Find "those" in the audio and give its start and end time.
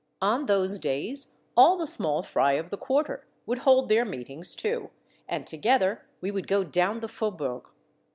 0.47-0.79